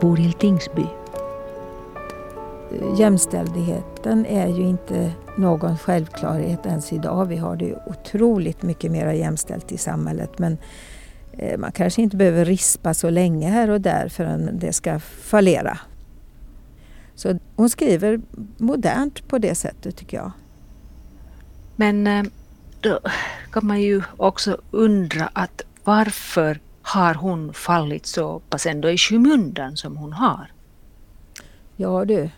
[0.00, 0.86] Bodil Tingsby
[2.98, 7.26] jämställdheten är ju inte någon självklarhet ens idag.
[7.26, 10.58] Vi har det otroligt mycket mer jämställt i samhället men
[11.32, 15.78] eh, man kanske inte behöver rispa så länge här och där förrän det ska fallera.
[17.14, 18.20] Så hon skriver
[18.58, 20.32] modernt på det sättet tycker jag.
[21.76, 22.24] Men eh,
[22.80, 22.98] då
[23.52, 29.76] kan man ju också undra att varför har hon fallit så pass ändå i skymundan
[29.76, 30.52] som hon har?
[31.76, 32.30] Ja du,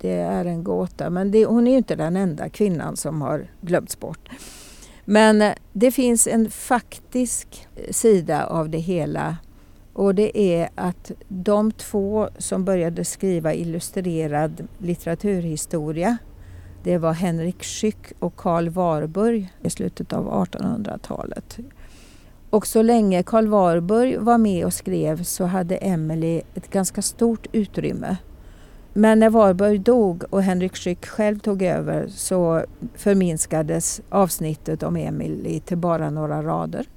[0.00, 1.10] det är en gåta.
[1.10, 4.28] Men det, hon är ju inte den enda kvinnan som har glömts bort.
[5.04, 9.36] Men eh, det finns en faktisk eh, sida av det hela
[9.92, 16.16] och det är att de två som började skriva illustrerad litteraturhistoria
[16.86, 21.58] det var Henrik Schyck och Karl Warburg i slutet av 1800-talet.
[22.50, 27.46] Och så länge Karl Warburg var med och skrev så hade Emily ett ganska stort
[27.52, 28.16] utrymme.
[28.98, 35.60] Men när Warburg dog och Henrik Schyck själv tog över så förminskades avsnittet om Emily
[35.60, 36.88] till bara några rader.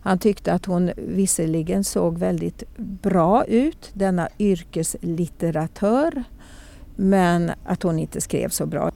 [0.00, 6.24] Han tyckte att hon visserligen såg väldigt bra ut, denna yrkeslitteratör,
[6.96, 8.90] men att hon inte skrev så bra.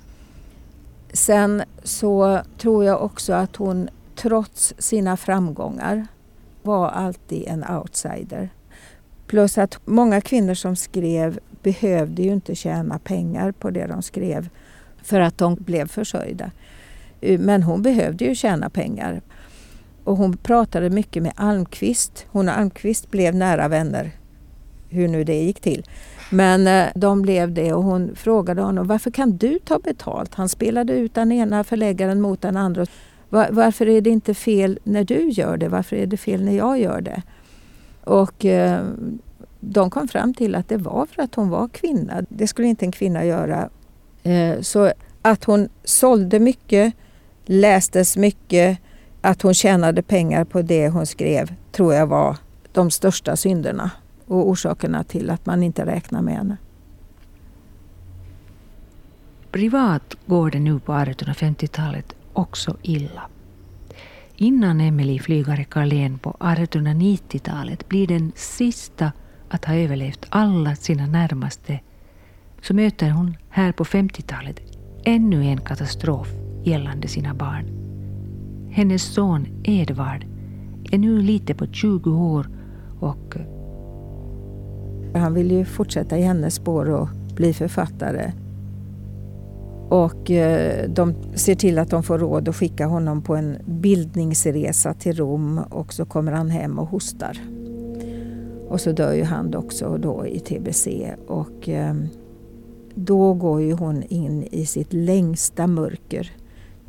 [1.12, 6.07] Sen så tror jag också att hon trots sina framgångar
[6.62, 8.51] var alltid en outsider.
[9.27, 14.49] Plus att många kvinnor som skrev behövde ju inte tjäna pengar på det de skrev
[15.03, 16.51] för att de blev försörjda.
[17.21, 19.21] Eh, men hon behövde ju tjäna pengar.
[20.05, 22.27] Och hon pratade mycket med Almqvist.
[22.31, 24.11] Hon och Almqvist blev nära vänner,
[24.89, 25.85] hur nu det gick till.
[26.31, 30.35] Men eh, de blev det och hon frågade honom varför kan du ta betalt?
[30.35, 32.87] Han spelade ut den ena förläggaren mot den andra.
[33.29, 35.69] Varför är det inte fel när du gör det?
[35.69, 37.23] Varför är det fel när jag gör det?
[38.05, 38.81] Och eh,
[39.65, 42.23] de kom fram till att det var för att hon var kvinna.
[42.29, 43.69] Det skulle inte en kvinna göra.
[44.23, 44.93] Eh, så
[45.23, 46.95] att hon sålde mycket,
[47.45, 48.79] lästes mycket,
[49.21, 52.37] att hon tjänade pengar på det hon skrev tror jag var
[52.73, 53.91] de största synderna
[54.27, 56.57] och orsakerna till att man inte räknar med henne.
[59.51, 63.23] Privat går det nu på 1850-talet också illa.
[64.37, 69.13] Innan Emily Flygare Carlén på 1890-talet blir den sista
[69.55, 71.81] att ha överlevt alla sina närmaste
[72.63, 74.61] så möter hon här på 50-talet
[75.05, 76.29] ännu en katastrof
[76.65, 77.67] gällande sina barn.
[78.71, 80.25] Hennes son Edvard
[80.93, 82.47] är nu lite på 20 år
[83.01, 88.33] och eh, han vill ju fortsätta i hennes spår och bli författare.
[89.89, 94.95] Och eh, de ser till att de får råd att skicka honom på en bildningsresa
[94.95, 97.39] till Rom och så kommer han hem och hostar.
[98.73, 101.95] Och så dör ju han också då i tbc och eh,
[102.95, 106.33] då går ju hon in i sitt längsta mörker.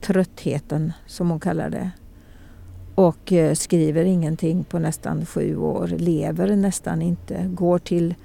[0.01, 1.91] Tröttheten som hon kallar det.
[2.95, 8.15] Och eh, skriver ingenting på nästan sju år, lever nästan inte, går till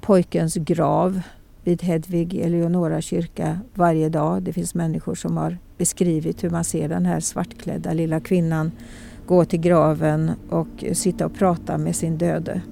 [0.00, 1.20] pojkens grav
[1.64, 4.42] vid Hedvig Eleonora kyrka varje dag.
[4.42, 8.72] Det finns människor som har beskrivit hur man ser den här svartklädda lilla kvinnan
[9.26, 12.62] gå till graven och sitta och prata med sin döde.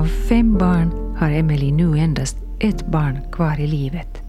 [0.00, 4.22] Av fem barn har Emily nu endast ett barn kvar i livet.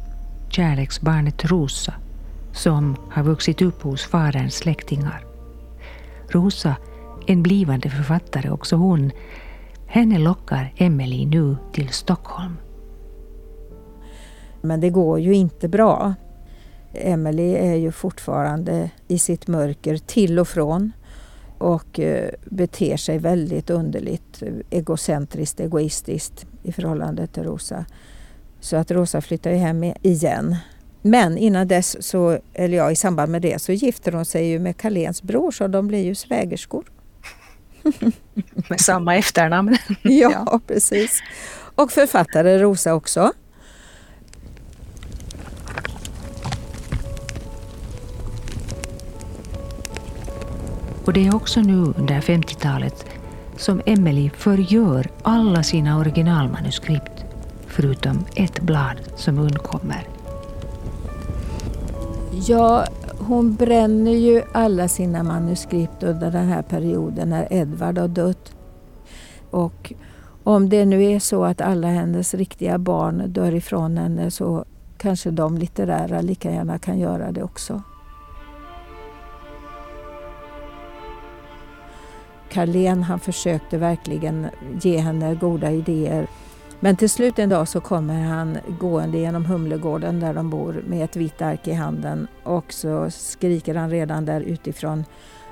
[0.50, 1.94] Kärleksbarnet Rosa
[2.54, 5.26] som har vuxit upp hos faderns släktingar.
[6.30, 6.76] Rosa,
[7.28, 9.12] en blivande författare också hon,
[9.88, 12.58] henne lockar Emily nu till Stockholm.
[14.62, 16.14] Men det går ju inte bra.
[16.94, 20.92] Emily är ju fortfarande i sitt mörker till och från
[21.62, 27.86] och eh, beter sig väldigt underligt, egocentriskt, egoistiskt i förhållande till Rosa.
[28.60, 30.56] Så att Rosa flyttar ju hem igen
[31.02, 34.60] men innan dess, så, eller ja, i samband med det, så gifter hon sig ju
[34.60, 36.86] med Carléns bror så de blir ju svägerskor.
[38.70, 39.78] med samma efternamn.
[40.02, 41.20] ja, precis.
[41.76, 43.32] Och författare Rosa också.
[51.12, 53.06] Och det är också nu under 50-talet
[53.58, 57.26] som Emily förgör alla sina originalmanuskript
[57.68, 60.08] förutom ett blad som undkommer.
[62.48, 62.86] Ja,
[63.20, 68.56] hon bränner ju alla sina manuskript under den här perioden när Edvard har dött.
[69.50, 69.94] Och
[70.44, 74.66] om det nu är så att alla hennes riktiga barn dör ifrån henne så
[74.98, 77.82] kanske de litterära lika gärna kan göra det också.
[82.52, 84.48] Carlén han försökte verkligen
[84.82, 86.28] ge henne goda idéer.
[86.80, 91.04] Men till slut en dag så kommer han gående genom Humlegården där de bor med
[91.04, 95.06] ett vitt ark i handen och så skriker han redan där utifrån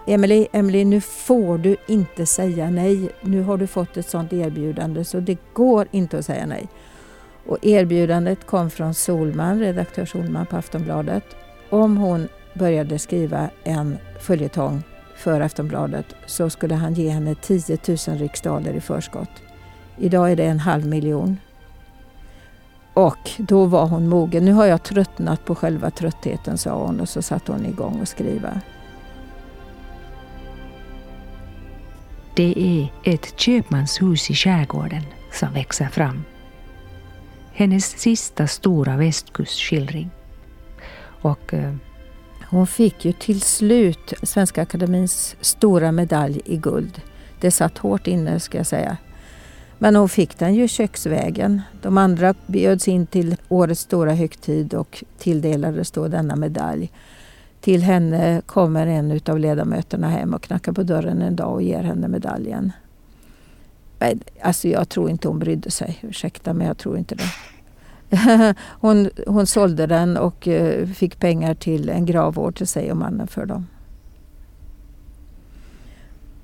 [0.07, 3.09] Emily, Emily, nu får du inte säga nej.
[3.21, 6.67] Nu har du fått ett sådant erbjudande så det går inte att säga nej.
[7.45, 11.23] Och erbjudandet kom från Solman, redaktör Solman på Aftonbladet.
[11.69, 14.83] Om hon började skriva en följetong
[15.19, 19.29] för Aftonbladet så skulle han ge henne 10 000 riksdaler i förskott.
[19.97, 21.37] Idag är det en halv miljon.
[22.93, 24.45] Och då var hon mogen.
[24.45, 28.07] Nu har jag tröttnat på själva tröttheten, sa hon och så satte hon igång och
[28.07, 28.61] skriva.
[32.35, 36.23] Det är ett köpmanshus i skärgården som växer fram.
[37.53, 40.09] Hennes sista stora västkustskildring.
[41.21, 41.75] Och eh,
[42.49, 47.01] hon fick ju till slut Svenska Akademins stora medalj i guld.
[47.39, 48.97] Det satt hårt inne ska jag säga.
[49.77, 51.61] Men hon fick den ju köksvägen.
[51.81, 56.91] De andra bjöds in till årets stora högtid och tilldelades då denna medalj.
[57.61, 61.83] Till henne kommer en av ledamöterna hem och knackar på dörren en dag och ger
[61.83, 62.71] henne medaljen.
[64.41, 65.99] Alltså jag tror inte hon brydde sig.
[66.01, 67.31] Ursäkta men jag tror inte det.
[68.81, 73.27] hon, hon sålde den och eh, fick pengar till en gravvård till sig och mannen
[73.27, 73.67] för dem.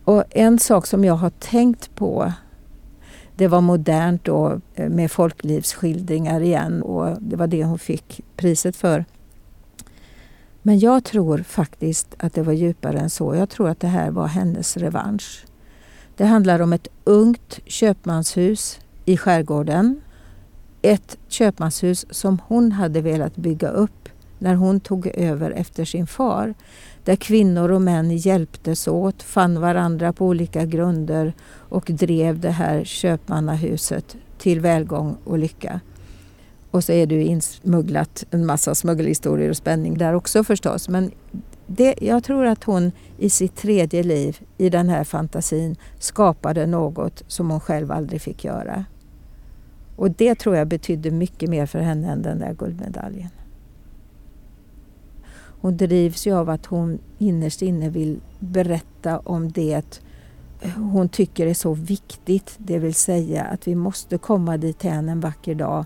[0.03, 2.34] Och en sak som jag har tänkt på
[3.36, 8.76] det var modernt då eh, med folklivsskildringar igen och det var det hon fick priset
[8.76, 9.05] för.
[10.61, 13.36] Men jag tror faktiskt att det var djupare än så.
[13.36, 15.45] Jag tror att det här var hennes revansch.
[16.18, 20.01] Det handlar om ett ungt köpmanshus i skärgården.
[20.86, 24.10] Ett köpmanshus som hon hade velat bygga upp
[24.40, 26.54] när hon tog över efter sin far.
[27.04, 32.84] Där kvinnor och män hjälptes åt, fann varandra på olika grunder och drev det här
[32.84, 35.80] köpmannahuset till välgång och lycka.
[36.72, 40.90] Och så är det ju insmugglat en massa smuggelhistorier och spänning där också förstås.
[40.90, 41.12] Men
[41.68, 47.24] det, jag tror att hon i sitt tredje liv i den här fantasin skapade något
[47.28, 48.86] som hon själv aldrig fick göra.
[49.96, 53.30] Och det tror jag betydde mycket mer för henne än den där guldmedaljen.
[55.62, 60.02] Hon drivs ju av att hon innerst inne vill berätta om det
[60.76, 62.56] hon tycker är så viktigt.
[62.58, 65.86] Det vill säga att vi måste komma dit en vacker dag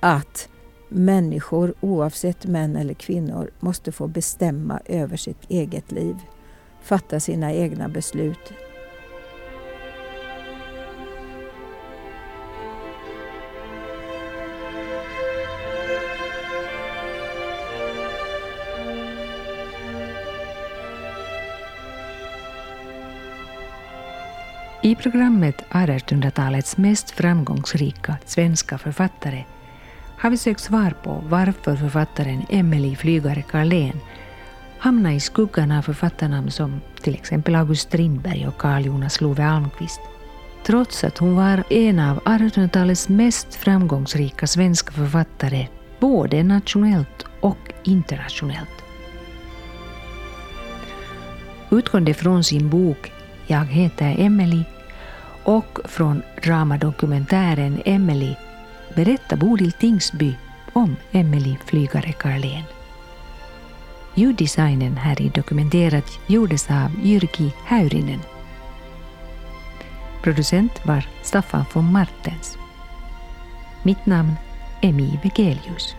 [0.00, 0.48] att
[0.88, 6.16] människor, oavsett män eller kvinnor, måste få bestämma över sitt eget liv.
[6.82, 8.52] Fatta sina egna beslut,
[24.84, 29.44] I programmet 1800-talets mest framgångsrika svenska författare
[30.18, 34.00] har vi sökt svar på varför författaren Emelie Flygare Carlén
[34.78, 40.00] hamnade i skuggan av författarnamn som till exempel August Strindberg och Carl Jonas Love Almqvist.
[40.66, 45.66] Trots att hon var en av 1800-talets mest framgångsrika svenska författare
[46.00, 48.84] både nationellt och internationellt.
[51.70, 53.12] Utgående från sin bok
[53.46, 54.64] Jag heter Emelie
[55.44, 58.34] och från dramadokumentären Emily
[58.94, 60.34] berättar Bodil Tingsby
[60.72, 62.62] om Emily Flygare Karlén.
[64.14, 68.20] Ljuddesignen här i Dokumenterat gjordes av Jyrki Häyrinen.
[70.22, 72.58] Producent var Staffan von Martens.
[73.82, 74.32] Mitt namn
[74.80, 75.94] är Mi Vegelius.